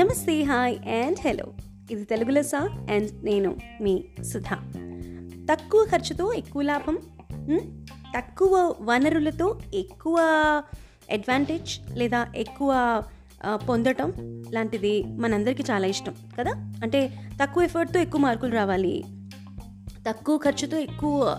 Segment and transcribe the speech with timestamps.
[0.00, 1.44] నమస్తే hi and hello.
[1.90, 2.54] ఇది తెలుగు లెస్స
[2.90, 4.54] అండ్ నేను మీ సుధా.
[5.52, 6.98] తక్కువ ఖర్చుతో ఎక్కువ లాభం?
[8.16, 10.16] తక్కువ వనరులతో ఎక్కువ
[11.12, 13.02] అడ్వాంటేజ్ లేదా ఎక్కువ
[13.54, 14.12] పొందటం
[14.52, 16.50] లాంటిది మనందరికీ చాలా ఇష్టం కదా?
[16.82, 19.04] అంటే తక్కువ ఎఫర్ట్తో ఎక్కువ మార్కులు రావాలి.
[20.08, 21.38] తక్కువ ఖర్చుతో ఎక్కువ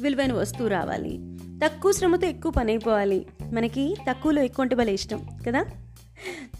[0.00, 1.20] విలువైన వస్తువు రావాలి.
[1.64, 3.26] తక్కువ శ్రమతో ఎక్కువ పని అయిపోవాలి.
[3.52, 5.62] మనకి తక్కువలో ఎక్కువ అంటే భలే ఇష్టం కదా?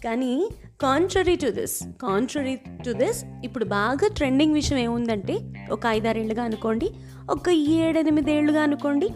[0.03, 0.49] కానీ
[0.81, 5.39] contrary to this contrary to this ఇప్పుడు బాగా ట్రెండింగ్ విషయం ఏముందంటే
[5.71, 6.89] ఒక ఐదారేళ్ళుగా అనుకోండి
[7.29, 9.09] ఒక ఏడెనిమిదేళ్ళుగా అనుకోండి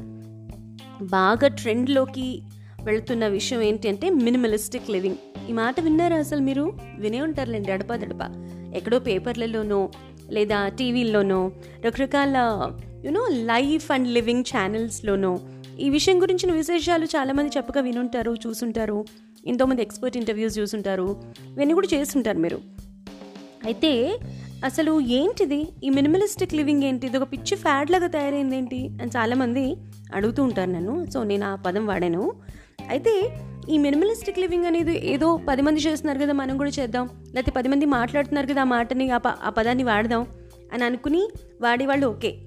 [1.05, 2.41] బాగా ట్రెండ్లోకి
[2.83, 5.15] వెళుతున్న విషయం ఏంటి అంటే మినిమలిస్టిక్ లివింగ్
[5.49, 6.73] ఈ మాట విన్నారా అసలు మీరు?
[6.99, 8.21] వినే ఉంటారులేండి అడపా దడప.
[8.75, 9.89] ఎక్కడో పేపర్లలోనో
[10.29, 11.51] లేదా టీవీల్లోనో
[11.85, 12.35] రకరకాల
[13.05, 15.39] you know life and living ఛానల్స్లోనో
[15.79, 19.05] ఈ విషయం గురించిన విశేషాలు చాలామంది చెప్పగా వినుంటారు చూసుంటారు.
[19.47, 22.61] ఎంతోమంది ఎక్స్పర్ట్ ఇంటర్వ్యూస్ చూసుంటారు ఇవన్నీ కూడా చేస్తుంటారు మీరు.
[23.65, 24.19] అయితే
[24.65, 25.67] అసలు ఏంటిది?
[25.83, 27.07] ఈ మినిమలిస్టిక్ లివింగ్ ఏంటి?
[27.07, 28.89] ఇది ఒక పిచ్చి ఫ్యాడ్ లాగా తయారైంది ఏంటి?
[29.01, 29.75] అని చాలామంది
[30.15, 31.05] అడుగుతూ ఉంటారు నన్ను.
[31.05, 32.33] సో నేను ఆ పదం వాడాను.
[32.89, 37.09] అయితే ఈ మినిమలిస్టిక్ లివింగ్ అనేది ఏదో పది మంది చేస్తున్నారు కదా మనం కూడా చేద్దాం.
[37.33, 40.27] లేకపోతే పది మంది మాట్లాడుతున్నారు కదా ఆ మాటని ఆ ప- ఆ పదాన్ని వాడదాం
[40.73, 41.29] అని అనుకుని
[41.61, 42.37] వాడేవాళ్ళు ఓకే.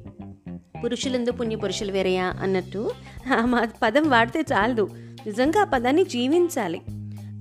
[0.84, 2.90] పురుషులందు పుణ్య పురుషులు వేరేయా అన్నట్టు.
[3.36, 4.88] ఆ మా పదం వాడితే చాలదు.
[5.26, 6.80] నిజంగా ఆ పదాన్ని జీవించాలి.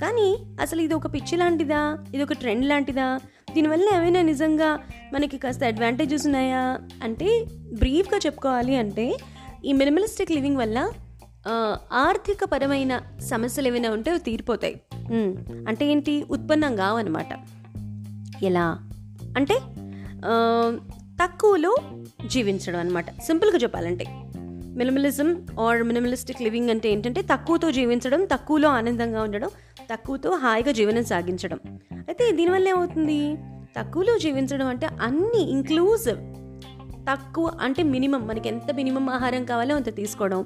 [0.01, 1.97] కానీ అసలు ఇది ఒక పిచ్చి లాంటిదా?
[2.13, 3.19] ఇది ఒక ట్రెండ్ లాంటిదా?
[3.53, 4.79] దీనివల్ల ఏమైనా నిజంగా
[5.13, 6.79] మనకి కాస్త అడ్వాంటేజెస్ ఉన్నాయా?
[7.03, 9.17] అంటే బ్రీఫ్గా చెప్పుకోవాలి అంటే
[9.65, 10.89] ఈ మినిమలిస్టిక్ లివింగ్ వల్ల
[11.93, 14.81] ఆర్థిక పరమైన సమస్యలు ఏమైనా ఉంటే అవి తీరిపోతాయి.
[15.67, 16.25] అంటే ఏంటి?
[16.31, 17.27] ఉత్పన్నం కావన్నమాట.
[18.43, 18.79] ఎలా?
[19.37, 19.59] అంటే
[21.23, 21.77] తక్కువలో
[22.25, 24.05] జీవించడం అనమాట సింపుల్గా చెప్పాలంటే.
[24.77, 29.49] మినిమలిజం ఆర్ మినిమలిస్టిక్ లివింగ్ అంటే ఏంటంటే తక్కువతో జీవించడం తక్కువలో ఆనందంగా ఉండడం
[29.93, 31.59] తక్కువతో హాయిగా జీవనం సాగించడం.
[31.93, 33.35] అయితే దీనివల్ల ఏమవుతుంది?
[33.79, 36.17] తక్కువలో జీవించడం అంటే అన్ని ఇంక్లూజివ్
[37.11, 38.27] తక్కువ అంటే మినిమం.
[38.27, 40.45] మనకి ఎంత మినిమం ఆహారం కావాలో అంత తీసుకోవడం.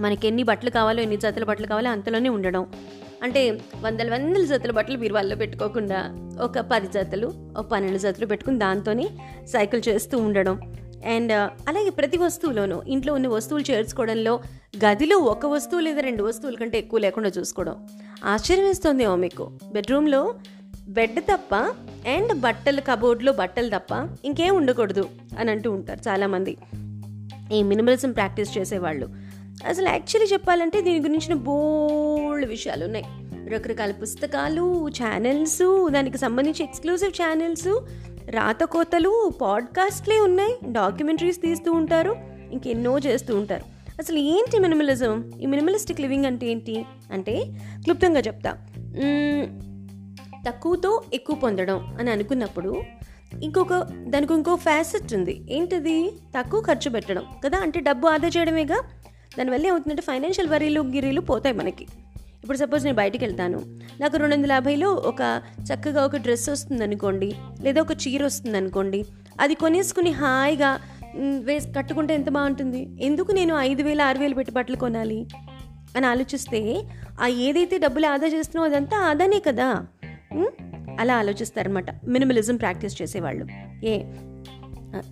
[0.00, 2.66] మనకి ఎన్ని బట్టలు కావాలో ఎన్ని జతల బట్టలు కావాలో అంతలోనే ఉండడం.
[3.22, 9.08] అంటే వందల వందల జతల బట్టలు బీరువాల్లో పెట్టుకోకుండా ఒక పది జతలు ఒక పన్నెండు జతలు పెట్టుకుని దాంతోనే
[9.44, 10.72] సైకిల్ చేస్తూ ఉండడం.
[11.04, 11.32] అండ్
[11.68, 14.40] అలాగే ప్రతి వస్తువులోనూ ఇంట్లో ఉన్న వస్తువులు చేర్చుకోవడంలో
[14.84, 17.88] గదిలో ఒక వస్తువు లేదా రెండు వస్తువుల కంటే ఎక్కువ లేకుండా చూసుకోవడం
[18.24, 19.50] ఆశ్చర్యం వేస్తుందేమో మీకు.
[19.72, 20.34] బెడ్రూమ్లో
[20.88, 21.54] బెడ్ తప్ప
[22.08, 25.08] అండ్ బట్టలు కబోర్డ్లో బట్టలు తప్ప ఇంకేం ఉండకూడదు
[25.38, 26.56] అని అంటూ ఉంటారు చాలామంది.
[27.52, 29.08] ఈ మినిమలిజం ప్రాక్టీస్ చేసేవాళ్ళు.
[29.68, 33.04] అసలు యాక్చువల్లీ చెప్పాలంటే దీని గురించిన బోల్డ్ విషయాలు ఉన్నాయి.
[33.48, 37.68] రకరకాల పుస్తకాలు ఛానల్స్ దానికి సంబంధించి ఎక్స్క్లూజివ్ ఛానల్స్
[38.30, 42.16] రాతకోతలు పాడ్కాస్ట్లే ఉన్నాయి డాక్యుమెంటరీస్ తీస్తూ ఉంటారు
[42.52, 43.62] ఇంకెన్నో చేస్తూ ఉంటారు.
[43.98, 45.32] అసలు ఏంటి మినిమలిజం?
[45.40, 46.86] ఈ మినిమలిస్టిక్ లివింగ్ అంటే ఏంటి?
[47.12, 47.44] అంటే
[47.82, 48.66] క్లుప్తంగా చెప్తా.
[50.48, 52.82] తక్కువతో ఎక్కువ పొందడం అని అనుకున్నప్పుడు
[53.42, 55.40] ఇంకొక దానికి ఇంకో ఫ్యాసెట్ ఉంది.
[55.50, 56.10] ఏంటిది?
[56.38, 57.58] తక్కువ ఖర్చు పెట్టడం కదా?
[57.58, 58.80] అంటే డబ్బు ఆదా చేయడమేగా?
[59.38, 61.86] దానివల్ల ఏమవుతుందంటే ఫైనాన్షియల్ వరీలు గిరీలు పోతాయి మనకి.
[62.46, 63.58] ఇప్పుడు సపోజ్ నేను బయటికి వెళ్తాను
[64.00, 69.04] నాకు రెండు వందల యాభైలో ఒక చక్కగా ఒక డ్రెస్ వస్తుంది అనుకోండి లేదా ఒక చీర వస్తుంది అనుకోండి
[69.40, 70.80] అది కొనేసుకుని హాయిగా
[71.16, 72.88] వేసి కట్టుకుంటే ఎంత బాగుంటుంది?
[73.00, 75.26] ఎందుకు నేను ఐదు వేలు ఆరు వేలు పెట్టి బట్టలు కొనాలి?
[75.96, 76.82] అని ఆలోచిస్తే
[77.20, 79.86] ఆ ఏదైతే డబ్బులు ఆదా చేస్తున్నావు అదంతా ఆదానే కదా?
[81.00, 83.46] అలా ఆలోచిస్తారనమాట మినిమలిజం ప్రాక్టీస్ చేసేవాళ్ళు.
[83.84, 84.02] ఏ?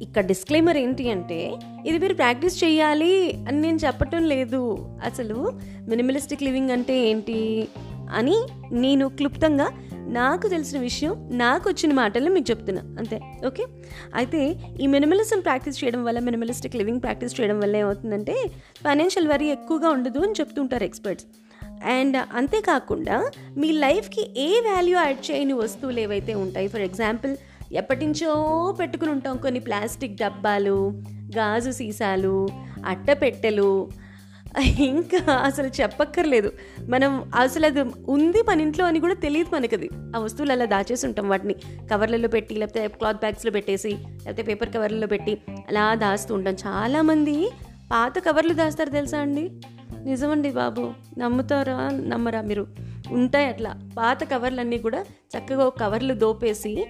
[0.02, 1.52] ఇక్కడ డిస్క్లైమర్ ఏంటి అంటే
[1.86, 4.86] ఇది మీరు ప్రాక్టీస్ చేయాలి అని నేను చెప్పటం లేదు.
[5.04, 5.52] అసలు
[5.88, 7.68] మినిమలిస్టిక్ లివింగ్ అంటే ఏంటి
[8.10, 9.68] అని నేను క్లుప్తంగా
[10.06, 12.82] నాకు తెలిసిన విషయం నాకు వచ్చిన మాటలు మీకు చెప్తున్నా.
[12.98, 13.66] అంతే ఓకే?
[14.14, 18.50] అయితే ఈ మినిమలిజం ప్రాక్టీస్ చేయడం వల్ల మినిమలిస్టిక్ లివింగ్ ప్రాక్టీస్ చేయడం వల్ల ఏమవుతుందంటే
[18.84, 21.26] ఫైనాన్షియల్ వరీ ఎక్కువగా ఉండదు అని చెప్తుంటారు ఎక్స్పర్ట్స్
[21.84, 27.36] అండ్ అంతేకాకుండా మీ లైఫ్కి ఏ వాల్యూ యాడ్ చేయని వస్తువులు ఏవైతే ఉంటాయి ఫర్ ఎగ్జాంపుల్
[27.74, 29.36] ఎప్పటించో పెట్టుకుని ఉంటాం.
[29.36, 31.02] కొన్ని ప్లాస్టిక్ డబ్బాలు
[31.36, 32.48] గాజు సీసాలు
[32.86, 33.88] అట్టపెట్టెలు
[34.78, 36.52] ఇంకా అసలు చెప్పక్కర్లేదు.
[36.88, 41.06] మనం అసలు అది ఉంది మన ఇంట్లో అని కూడా తెలియదు మనకి అది ఆ వస్తువులు అలా దాచేసి
[41.06, 41.54] ఉంటాం వాటిని.
[41.92, 46.54] కవర్లలో పెట్టి లేకపోతే క్లాత్ బ్యాగ్స్లో పెట్టేసి లేకపోతే పేపర్ కవర్లలో పెట్టి అలా దాస్తూ ఉంటాం.
[46.54, 47.50] చాలామంది
[47.92, 49.50] పాత కవర్లు దాస్తారు తెలుసా అండి?
[50.04, 50.92] నిజమండి బాబు.
[51.18, 51.90] నమ్ముతారా?
[51.92, 52.66] నమ్మరా మీరు?
[53.10, 53.80] ఉంటాయి అట్లా.
[53.98, 56.86] పాత కవర్లన్నీ కూడా చక్కగా కవర్లు దోపేసి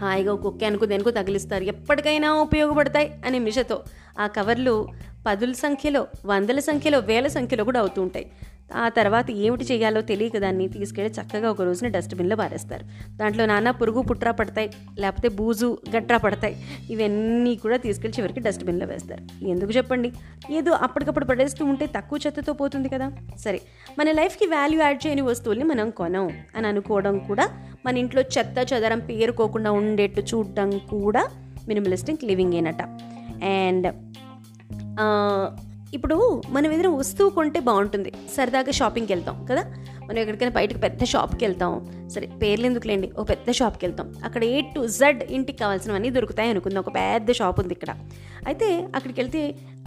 [0.00, 1.64] హాయిగా కుక్క అనుకు దెనుకు తగిలిస్తారు.
[1.64, 3.78] ఎప్పటికైనా ఉపయోగపడతాయి అనే మిషతో.
[4.18, 4.88] ఆ కవర్లు
[5.26, 8.26] పదుల సంఖ్యలో వందల సంఖ్యలో వేల సంఖ్యలో కూడా అవుతూ ఉంటాయి.
[8.76, 12.84] ఆ తర్వాత ఏమిటి చేయాలో తెలియక దాన్ని తీసుకెళ్ళి చక్కగా ఒక రోజున డస్ట్బిన్లో పారేస్తారు.
[13.16, 16.56] దాంట్లో నానా పురుగు పుట్రా పడతాయి లేకపోతే బూజు గట్రా పడతాయి.
[16.90, 19.44] ఇవన్నీ కూడా తీసుకెళ్ళి చివరికి డస్ట్బిన్లో వేస్తారు.
[19.44, 20.12] ఎందుకు చెప్పండి?
[20.50, 23.12] ఏదో అప్పటికప్పుడు పడేస్తూ ఉంటే తక్కువ చెత్తతో పోతుంది కదా.
[23.38, 23.60] సరే
[23.98, 27.48] మన లైఫ్కి వాల్యూ యాడ్ చేయని వస్తువుల్ని మనం కొనం అని అనుకోవడం కూడా
[27.86, 31.28] మన ఇంట్లో చెత్త చెదరం పేరుకోకుండా ఉండేట్టు చూడడం కూడా
[31.68, 32.82] మినిమలిస్టిక్ లివింగ్ ఏనట
[33.44, 33.92] అండ్
[35.94, 38.12] ఇప్పుడు మనం ఏదైనా వస్తువు కొంటే బాగుంటుంది.
[38.36, 39.64] సరదాగా షాపింగ్కి వెళ్తాం కదా?
[40.04, 41.97] మనం ఎక్కడికైనా బయటకు పెద్ద షాప్కి వెళ్తాం.
[42.14, 46.80] సరే పేర్లు ఎందుకులేండి ఓ పెద్ద షాప్కి వెళ్తాం అక్కడ ఏ టు జెడ్ ఇంటికి కావాల్సినవన్నీ దొరుకుతాయి అనుకుందాం.
[46.80, 47.90] ఒక పెద్ద షాప్ ఉంది ఇక్కడ.
[48.46, 49.40] అయితే అక్కడికి వెళ్తే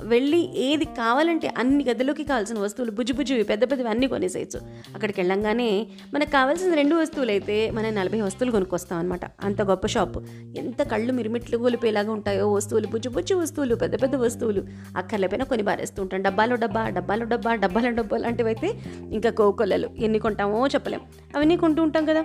[0.03, 4.59] వెళ్ళి ఏది కావాలంటే అన్ని గదిలోకి కావాల్సిన వస్తువులు బుజ్జు బుజ్జువి పెద్ద పెద్దవి అన్నీ కొనేసేయచ్చు.
[4.95, 10.17] అక్కడికి వెళ్ళంగానే మనకు కావాల్సిన రెండు వస్తువులు అయితే మనం నలభై వస్తువులు కొనుక్కొస్తాం అనమాట అంత గొప్ప షాప్.
[10.57, 14.63] ఎంత కళ్ళు మిరిమిట్లు గోలిపోయేలాగా ఉంటాయో వస్తువులు బుజ్జు బుజ్జు వస్తువులు పెద్ద పెద్ద వస్తువులు.
[14.97, 18.71] అక్కర్లపైన కొన్ని బారేస్తూ ఉంటాం డబ్బాలో డబ్బా డబ్బాలో డబ్బా డబ్బాలో డబ్బా లాంటివి అయితే
[19.11, 19.89] ఇంకా కోకొల్లలు.
[19.97, 21.01] ఎన్ని కొంటామో చెప్పలేం.
[21.35, 22.23] అవన్నీ కొంటూ ఉంటాం కదా?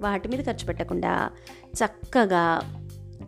[0.00, 1.14] వాటి మీద ఖర్చు పెట్టకుండా
[1.80, 2.44] చక్కగా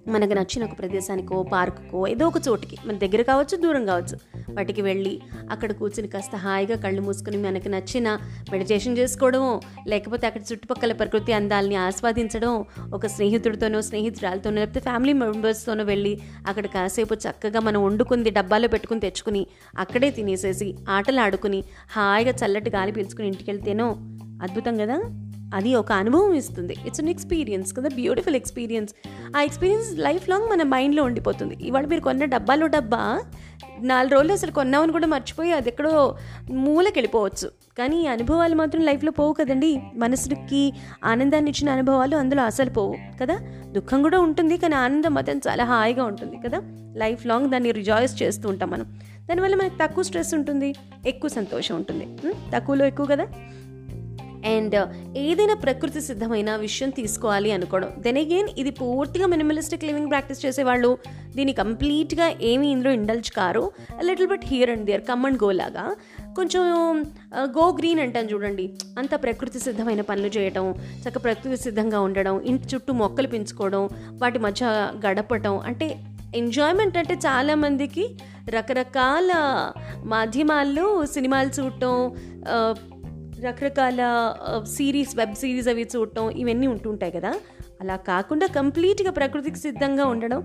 [0.08, 4.16] మనకు నచ్చిన ఒక ప్రదేశానికో పార్కుకో ఏదో ఒక చోటికి మన దగ్గర కావచ్చు దూరం కావచ్చు
[4.48, 5.12] వాటికి వెళ్ళి
[5.50, 8.08] అక్కడ కూర్చుని కాస్త హాయిగా కళ్ళు మూసుకొని మనకి నచ్చిన
[8.52, 9.52] మెడిటేషన్ చేసుకోవడము
[9.88, 12.52] లేకపోతే అక్కడ చుట్టుపక్కల ప్రకృతి అందాలని ఆస్వాదించడం
[12.92, 16.14] ఒక స్నేహితుడితోనో స్నేహితురాలతోనో లేకపోతే ఫ్యామిలీ మెంబర్స్తోనో వెళ్ళి
[16.46, 19.44] అక్కడ కాసేపు చక్కగా మనం వండుకుంది డబ్బాలో పెట్టుకుని తెచ్చుకుని
[19.78, 21.62] అక్కడే తినేసేసి ఆటలు ఆడుకుని
[21.92, 23.88] హాయిగా చల్లటి గాలి పీల్చుకుని ఇంటికి వెళ్తేనో
[24.42, 24.98] అద్భుతం కదా?
[25.52, 26.76] అది ఒక అనుభవం ఇస్తుంది.
[26.86, 28.94] ఇట్స్ అన్ ఎక్స్పీరియన్స్ కదా బ్యూటిఫుల్ ఎక్స్పీరియన్స్
[29.36, 31.58] ఆ ఎక్స్పీరియన్స్ లైఫ్ లాంగ్ మన మైండ్లో ఉండిపోతుంది.
[31.60, 33.20] ఇవాళ మీరు కొన్న డబ్బాలో డబ్బా
[33.80, 36.16] నాలుగు రోజులు అసలు కొన్నామని కూడా మర్చిపోయి అది ఎక్కడో
[36.50, 39.80] మూలకి వెళ్ళిపోవచ్చు కానీ ఈ అనుభవాలు మాత్రం లైఫ్లో పోవు కదండి.
[39.94, 40.72] మనసుకి
[41.04, 43.38] ఆనందాన్ని ఇచ్చిన అనుభవాలు అందులో అసలు పోవు కదా.
[43.66, 46.60] దుఃఖం కూడా ఉంటుంది కానీ ఆనందం మాత్రం చాలా హాయిగా ఉంటుంది కదా.
[46.96, 48.98] లైఫ్ లాంగ్ దాన్ని రిజాయిస్ చేస్తూ ఉంటాం మనం.
[49.28, 50.74] దానివల్ల మనకు తక్కువ స్ట్రెస్ ఉంటుంది
[51.06, 52.08] ఎక్కువ సంతోషం ఉంటుంది.
[52.54, 53.26] తక్కువలో ఎక్కువ కదా.
[54.44, 54.76] అండ్
[55.16, 57.90] ఏదైనా ప్రకృతి సిద్ధమైన విషయం తీసుకోవాలి అనుకోవడం.
[57.98, 60.98] దెన్ అగైన్ ఇది పూర్తిగా మినిమలిస్టిక్ లివింగ్ ప్రాక్టీస్ చేసేవాళ్ళు.
[61.36, 63.64] దీన్ని కంప్లీట్గా ఏమీ ఇందులో indulge car.
[64.04, 65.84] Little but here and there come and go లాగా.
[66.36, 66.62] కొంచెం
[67.58, 68.72] గో గ్రీన్ అంటాను చూడండి.
[68.98, 70.74] అంత ప్రకృతి సిద్ధమైన పనులు చేయటం
[71.04, 74.64] చక్క ప్రకృతి సిద్ధంగా ఉండడం ఇంటి చుట్టూ మొక్కలు పెంచుకోవడం వాటి మధ్య
[75.06, 75.58] గడపటం.
[75.58, 75.88] అంటే
[76.36, 78.04] ఎంజాయ్మెంట్ అంటే చాలామందికి
[78.48, 79.30] రకరకాల
[80.04, 81.94] మాధ్యమాల్లో సినిమాలు చూడటం
[83.42, 84.00] రకరకాల
[84.76, 87.34] సిరీస్ వెబ్ సిరీస్ అవి చూడటం ఇవన్నీ ఉంటుంటాయి కదా.
[87.80, 90.40] అలా కాకుండా కంప్లీట్గా ప్రకృతికి సిద్ధంగా ఉండడం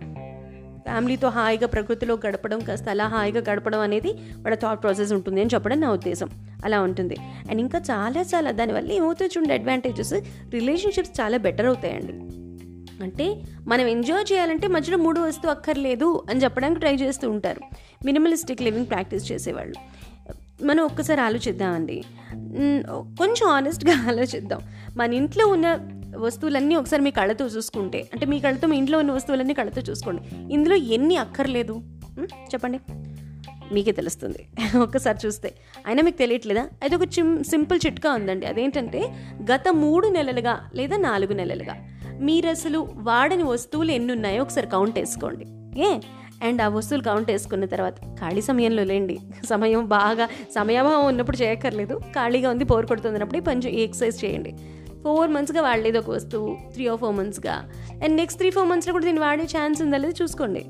[0.77, 5.81] ఫ్యామిలీతో హాయిగా ప్రకృతిలో గడపడం కాస్త అలా హాయిగా గడపడం అనేది వాళ్ళ థాట్ ప్రాసెస్ ఉంటుంది అని చెప్పడం
[5.81, 6.29] నా ఉద్దేశం.
[6.65, 7.15] అలా ఉంటుంది.
[7.49, 10.13] అండ్ ఇంకా చాలా చాలా దానివల్ల ఏమవుతుంది చూడండి అడ్వాంటేజెస్
[10.49, 12.13] రిలేషన్షిప్స్ చాలా బెటర్ అవుతాయండి.
[13.03, 17.61] అంటే మనం ఎంజాయ్ చేయాలంటే మధ్యలో మూడు వస్తువు అక్కర్లేదు అని చెప్పడానికి ట్రై చేస్తూ ఉంటారు.
[18.05, 19.96] మినిమలిస్టిక్ లివింగ్ ప్రాక్టీస్ చేసేవాళ్ళు.
[20.59, 22.03] మనం ఒక్కసారి ఆలోచిద్దామండి.
[23.19, 24.61] కొంచెం ఆనెస్ట్గా ఆలోచిద్దాం.
[24.97, 25.79] మన ఇంట్లో ఉన్న
[26.17, 30.21] వస్తువులన్నీ ఒకసారి మీ కళ్ళతో చూసుకుంటే అంటే మీ కళ్ళతో మీ ఇంట్లో ఉన్న వస్తువులన్నీ కళ్ళతో చూసుకోండి.
[30.53, 31.81] ఇందులో ఎన్ని అక్కర్లేదు?
[32.53, 32.79] చెప్పండి.
[33.73, 34.47] మీకే తెలుస్తుంది.
[34.81, 35.55] ఒక్కసారి చూస్తే.
[35.87, 36.67] అయినా మీకు తెలియట్లేదా?
[36.83, 38.45] అది ఒక చిమ్ సింపుల్ చిట్కా ఉందండి.
[38.45, 39.01] అదేంటంటే
[39.51, 41.75] గత మూడు నెలలుగా లేదా నాలుగు నెలలుగా
[42.19, 45.45] మీరు అసలు వాడని వస్తువులు ఎన్ని ఉన్నాయో ఒకసారి కౌంట్ వేసుకోండి
[45.81, 45.99] ఏ?
[46.43, 49.19] అండ్ ఆ వస్తువులు కౌంట్ వేసుకున్న తర్వాత ఖాళీ సమయంలో లేండి.
[49.45, 50.25] సమయం బాగా
[50.55, 51.97] సమయాభావం ఉన్నప్పుడు చేయక్కర్లేదు.
[51.97, 54.55] ఖాళీగా ఉంది పోరు కొడుతుంది అన్నప్పుడు ఎక్సర్సైజ్ చేయండి.
[55.03, 57.69] ఫోర్ మంత్స్గా వాడలేదు ఒక వస్తువు త్రీ ఆర్ ఫోర్ మంత్స్గా
[58.03, 60.65] అండ్ నెక్స్ట్ త్రీ ఫోర్ మంత్స్లో కూడా దీన్ని వాడే ఛాన్స్ ఉందా లేదు చూసుకోండి.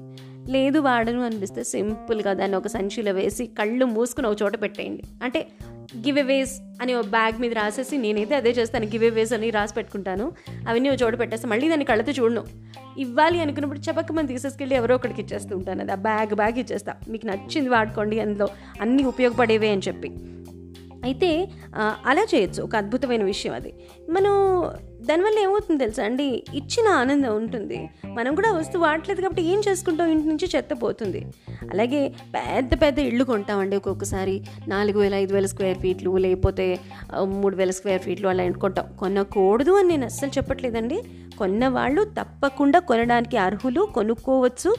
[0.52, 5.04] లేదు వాడను అనిపిస్తే సింపుల్గా దాన్ని ఒక సంచిలో వేసి కళ్ళు మూసుకుని ఒక చోట పెట్టేయండి.
[5.24, 5.48] అంటే
[5.96, 8.86] గివ్ అవేస్ అని ఒక బ్యాగ్ మీద రాసేసి నేనైతే అదే చేస్తాను.
[8.86, 10.32] గివ్ అవేస్ అని రాసి పెట్టుకుంటాను.
[10.68, 12.44] అవన్నీ ఒక చోట పెట్టేస్తాను మళ్ళీ దాన్ని కళ్ళతో చూడను.
[12.98, 15.82] ఇవ్వాలి అనుకున్నప్పుడు చెప్పక మనం తీసేసుకెళ్ళి ఎవరో ఒకరికి ఇచ్చేస్తూ ఉంటాను.
[15.82, 16.94] అది ఆ బ్యాగ్ బ్యాగ్ ఇచ్చేస్తా.
[17.10, 18.48] మీకు నచ్చింది వాడుకోండి అందులో.
[18.82, 20.12] అన్నీ ఉపయోగపడేవే అని చెప్పి.
[21.08, 21.32] అయితే
[22.12, 22.60] అలా చేయొచ్చు.
[22.64, 23.72] ఒక అద్భుతమైన విషయం అది.
[24.10, 24.34] మనం
[25.10, 26.28] దానివల్ల ఏమవుతుంది తెలుసా అండి?
[26.60, 27.80] ఇచ్చిన ఆనందం ఉంటుంది.
[28.18, 30.08] మనం కూడా వస్తువు వాడలేదు కాబట్టి ఏం చేసుకుంటాం?
[30.14, 31.22] ఇంటి నుంచి చెత్త పోతుంది.
[31.72, 32.02] అలాగే
[32.36, 34.36] పెద్ద పెద్ద ఇళ్ళు కొంటామండి ఒక్కొక్కసారి.
[34.68, 36.66] నాలుగు వేల ఐదు వేల స్క్వేర్ ఫీట్లు లేకపోతే
[37.36, 38.88] మూడు వేల స్క్వేర్ ఫీట్లు అలా కొంటాం.
[39.00, 41.00] కొనకూడదు అని నేను అస్సలు చెప్పట్లేదండి.
[41.40, 44.72] కొన్న వాళ్ళు తప్పకుండా కొనడానికి అర్హులు కొనుక్కోవచ్చు.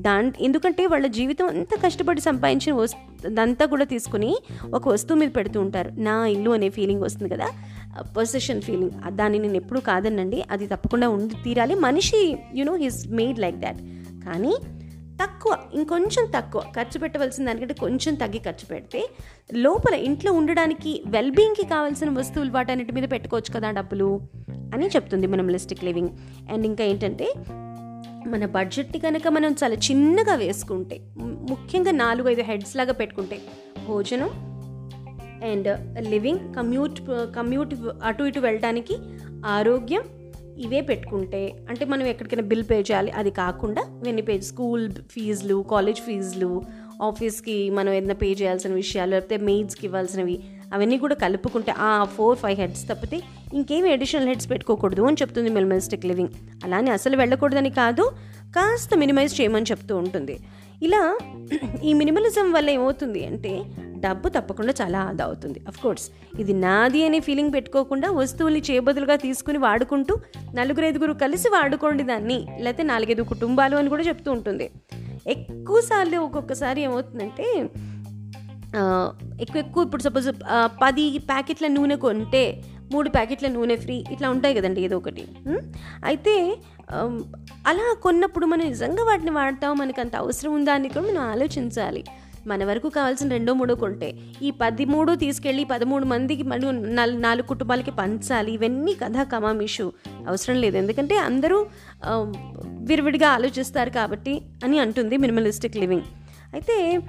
[0.00, 4.36] దాని ఎందుకంటే వాళ్ళ జీవితం అంతా కష్టపడి సంపాదించిన వస్తుందంతా కూడా తీసుకుని
[4.74, 5.90] ఒక వస్తువు మీద పెడుతూ ఉంటారు.
[5.98, 7.46] నా ఇల్లు అనే ఫీలింగ్ వస్తుంది కదా.
[8.16, 11.74] పొసెషన్ ఫీలింగ్ దాన్ని నేను ఎప్పుడూ కాదనండి అది తప్పకుండా ఉండి తీరాలి.
[11.74, 13.78] మనిషి you know he's made like that
[14.24, 14.56] కానీ
[15.22, 19.08] తక్కువ ఇంకొంచెం తక్కువ ఖర్చు పెట్టవలసిన దానికంటే కొంచెం తగ్గి ఖర్చు పెడితే
[19.54, 26.08] లోపల ఇంట్లో ఉండడానికి వెల్బీయింగ్కి కావాల్సిన వస్తువులు వాటన్నిటి మీద పెట్టుకోవచ్చు కదా డబ్బులు అని చెప్తుంది మినిమలిస్టిక్ లివింగ్.
[26.52, 27.32] అండ్ ఇంకా ఏంటంటే
[28.26, 33.40] మన బడ్జెట్ని కనుక మనం చాలా చిన్నగా వేసుకుంటే ముఖ్యంగా నాలుగు ఐదు హెడ్స్ లాగా పెట్టుకుంటే
[33.88, 34.30] భోజనం
[35.44, 37.00] అండ్ లివింగ్ కమ్యూట్
[37.36, 37.74] కమ్యూట్
[38.04, 38.96] అటు ఇటు వెళ్ళడానికి
[39.46, 40.02] ఆరోగ్యం
[40.58, 43.10] ఇవే పెట్టుకుంటే అంటే మనం ఎక్కడికైనా బిల్ పే చేయాలి.
[43.10, 46.62] అది కాకుండా ఇవన్నీ పే స్కూల్ ఫీజులు కాలేజ్ ఫీజులు
[47.02, 52.60] ఆఫీస్కి మనం ఏదైనా పే చేయాల్సిన విషయాలు లేకపోతే మెయిడ్స్కి ఇవ్వాల్సినవి అవన్నీ కూడా కలుపుకుంటే ఆ ఫోర్ ఫైవ్
[52.60, 53.20] హెడ్స్ తప్పితే
[53.54, 56.28] ఇంకేమి అడిషనల్ హెడ్స్ పెట్టుకోకూడదు అని చెప్తుంది మినిమలిస్టిక్ లివింగ్.
[56.64, 58.12] అలానే అసలు వెళ్ళకూడదని కాదు
[58.56, 60.40] కాస్త మినిమైజ్ చేయమని చెప్తూ ఉంటుంది.
[60.82, 61.18] ఇలా
[61.84, 63.62] ఈ మినిమలిజం వల్ల ఏమవుతుంది అంటే
[63.96, 65.60] డబ్బు తప్పకుండా చాలా ఆదా అవుతుంది.
[65.82, 70.14] కోర్స్ ఇది నాది అనే ఫీలింగ్ పెట్టుకోకుండా వస్తువుల్ని చేయబదులుగా తీసుకుని వాడుకుంటూ
[70.54, 74.70] నలుగురు ఐదుగురు కలిసి వాడుకోండి దాన్ని లేకపోతే నాలుగైదు కుటుంబాలు అని కూడా చెప్తూ ఉంటుంది.
[75.26, 77.46] ఎక్కువసార్లు ఒక్కొక్కసారి ఏమవుతుందంటే
[79.40, 80.30] ఎక్కువ ఎక్కువ ఇప్పుడు సపోజ్
[80.64, 85.28] పది ప్యాకెట్ల నూనె కొంటే మూడు ప్యాకెట్ల నూనె ఫ్రీ ఇట్లా ఉంటాయి కదండి ఏదో ఒకటి.
[86.04, 86.56] అయితే
[87.66, 90.72] అలా కొన్నప్పుడు మనం నిజంగా వాటిని వాడతాం మనకు అంత అవసరం ఉందా?
[90.72, 92.04] అని కూడా మనం ఆలోచించాలి.
[92.46, 97.90] మన వరకు కావాల్సిన రెండో మూడో కొంటే ఈ పదిమూడు తీసుకెళ్ళి పదమూడు మందికి మళ్ళీ నాలుగు నాలుగు కుటుంబాలకి
[97.90, 98.52] పంచాలి.
[98.52, 99.92] ఇవన్నీ కథా కమామిషు.
[100.28, 100.76] అవసరం లేదు.
[100.76, 101.66] ఎందుకంటే అందరూ
[102.66, 106.02] విరివిడిగా ఆలోచిస్తారు కాబట్టి అని అంటుంది మినిమలిస్టిక్ లివింగ్.
[106.52, 107.00] అయితే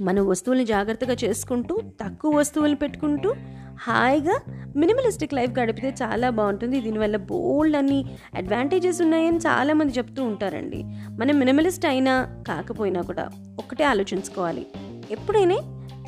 [0.00, 3.34] మన వస్తువుల్ని జాగ్రత్తగా చేసుకుంటూ తక్కువ వస్తువులు పెట్టుకుంటూ
[3.80, 4.40] హాయిగా
[4.76, 6.80] మినిమలిస్టిక్ లైఫ్ గడిపితే చాలా బాగుంటుంది.
[6.80, 10.82] దీనివల్ల బోల్డ్ అన్ని అడ్వాంటేజెస్ ఉన్నాయని చాలామంది చెప్తూ ఉంటారండి.
[11.10, 14.66] మనం మినిమలిస్ట్ అయినా కాకపోయినా కూడా ఒకటే ఆలోచించుకోవాలి.
[15.10, 15.56] ఎప్పుడైనా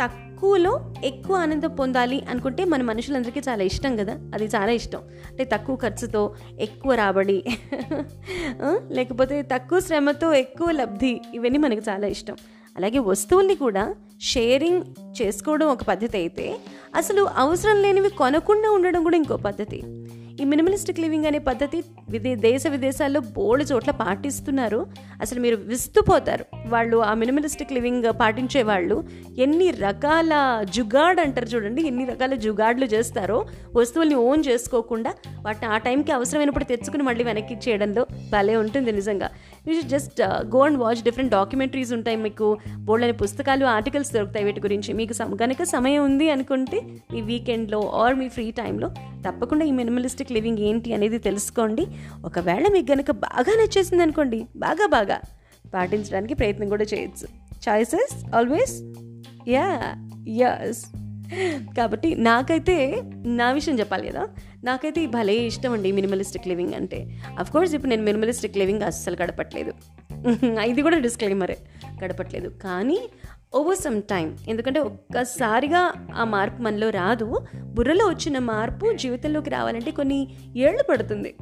[0.02, 4.12] తక్కువలో ఎక్కువ ఆనందం పొందాలి అనుకుంటే మన మనుషులందరికీ చాలా ఇష్టం కదా?
[4.12, 4.98] అది చాలా ఇష్టం.
[5.30, 7.44] అంటే తక్కువ ఖర్చుతో ఎక్కువ రాబడి
[8.90, 12.36] లేకపోతే తక్కువ శ్రమతో ఎక్కువ లబ్ధి ఇవన్నీ మనకు చాలా ఇష్టం.
[12.76, 13.84] అలాగే వస్తువుల్ని కూడా
[14.20, 14.82] షేరింగ్
[15.20, 16.46] చేసుకోవడం ఒక పద్ధతి అయితే
[16.94, 19.78] అసలు అవసరం లేనివి కొనకుండా ఉండడం కూడా ఇంకో పద్ధతి.
[20.40, 24.86] ఈ మినిమలిస్టిక్ లివింగ్ అనే పద్ధతి విదే దేశ విదేశాల్లో బోల్డ్ చోట్ల పాటిస్తున్నారు.
[25.20, 26.44] అసలు మీరు విస్తుపోతారు.
[26.68, 29.04] వాళ్ళు ఆ మినిమలిస్టిక్ లివింగ్ పాటించే వాళ్ళు
[29.38, 30.32] ఎన్ని రకాల
[30.74, 31.82] జుగాడ్ అంటారు చూడండి.
[31.82, 38.06] ఎన్ని రకాల జుగాడ్లు చేస్తారో వస్తువుల్ని ఓన్ చేసుకోకుండా వాటిని ఆ టైంకి అవసరమైనప్పుడు తెచ్చుకుని మళ్ళీ వెనక్కి ఇచ్చేయడంలో
[38.32, 39.30] భలే ఉంటుంది నిజంగా.
[39.68, 42.58] You just uh, go and watch different documentaries ఉంటాయి మీకు.
[42.78, 44.92] బోల్డ్ అనే పుస్తకాలు ఆర్టికల్స్ దొరుకుతాయి వీటి గురించి.
[44.92, 46.80] మీకు కనుక సమయం ఉంది అనుకుంటే
[47.12, 48.90] మీ వీకెండ్లో ఆర్ మీ ఫ్రీ టైంలో
[49.28, 51.86] తప్పకుండా ఈ మినిమలిస్టిక్ లివింగ్ ఏంటి అనేది తెలుసుకోండి.
[52.24, 55.20] ఒకవేళ మీకు కనుక బాగా నచ్చేసింది అనుకోండి బాగా బాగా
[55.74, 57.28] పాటించడానికి ప్రయత్నం కూడా చేయొచ్చు.
[57.68, 58.94] చాయిసెస్ ఆల్వేస్
[59.48, 59.94] యా
[60.28, 60.86] యస్
[61.76, 64.28] కాబట్టి నాకైతే నా విషయం చెప్పాలి కదా.
[64.64, 67.22] నాకైతే భలే ఇష్టం అండి మినిమలిస్టిక్ లివింగ్ అంటే.
[67.38, 69.72] అఫ్ కోర్స్ ఇప్పుడు నేను మినిమలిస్టిక్ లివింగ్ అస్సలు గడపట్లేదు.
[70.60, 71.56] ఇది కూడా డిస్క్లైమరే.
[72.04, 72.48] గడపట్లేదు.
[72.48, 72.98] కానీ
[73.52, 77.26] ఓవర్ సమ్ టైం ఎందుకంటే ఒక్కసారిగా ఆ మార్పు మనలో రాదు.
[77.74, 80.18] బుర్రలో వచ్చిన మార్పు జీవితంలోకి రావాలంటే కొన్ని
[80.56, 81.34] ఏళ్ళు పడుతుంది.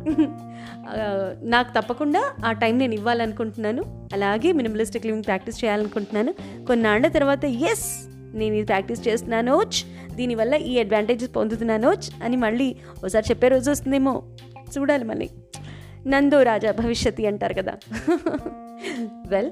[1.43, 4.09] నాకు తప్పకుండా ఆ టైం నేను ఇవ్వాలనుకుంటున్నాను.
[4.13, 6.33] అలాగే మినిమలిస్టిక్ లివింగ్ ప్రాక్టీస్ చేయాలనుకుంటున్నాను.
[6.67, 7.89] కొన్నాళ్ళ తర్వాత ఎస్
[8.35, 9.63] నేను ఇది ప్రాక్టీస్ చేస్తున్నానో
[10.15, 14.15] దీనివల్ల ఈ అడ్వాంటేజెస్ పొందుతున్నానో అని మళ్ళీ ఒకసారి చెప్పే రోజు వస్తుందేమో.
[14.79, 15.31] చూడాలి మళ్ళీ.
[16.07, 17.75] నందో రాజా భవిష్యత్తు అంటారు కదా.
[19.33, 19.51] వెల్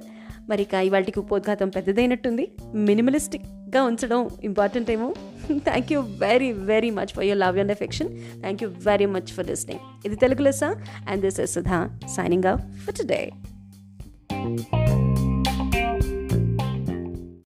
[0.53, 2.45] మరి ఇక ఇవాళకి ఉపోద్ఘాతం పెద్దదైనట్టుంది.
[2.75, 5.09] మినిమలిస్టిక్గా ఉంచడం ఇంపార్టెంట్ ఏమో.
[5.59, 9.47] Thank you very very much for your love and affection thank you very much for
[9.47, 10.71] listening ఇది Telugu Lessa
[11.09, 11.81] and this is Sudha
[12.17, 13.21] signing off for today